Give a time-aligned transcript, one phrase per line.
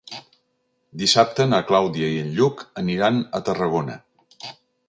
[1.01, 4.03] Dissabte na Clàudia i en Lluc aniran a Tarragona.